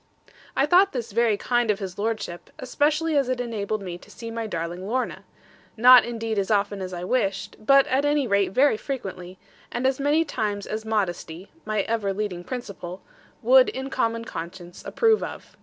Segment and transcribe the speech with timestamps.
[0.57, 4.31] I thought this very kind of his lordship, especially as it enabled me to see
[4.31, 5.23] my darling Lorna,
[5.77, 9.37] not indeed as often as I wished, but at any rate very frequently,
[9.71, 13.03] and as many times as modesty (ever my leading principle)
[13.43, 15.55] would in common conscience approve of.